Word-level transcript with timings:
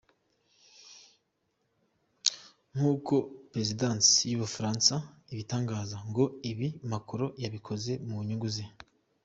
Nk’uko 2.73 3.15
perezidansi 3.51 4.19
y’Ubufaransa 4.31 4.93
ibitangaza, 5.33 5.97
ngo 6.09 6.23
ibi 6.51 6.67
Macron 6.91 7.33
yabikoze 7.43 7.91
mu 8.07 8.17
nyungu 8.27 8.49
ze. 8.55 8.65